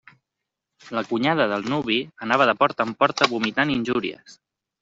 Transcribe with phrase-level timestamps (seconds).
[0.97, 1.99] La cunyada del nuvi
[2.29, 4.39] anava de porta en porta vomitant injúries.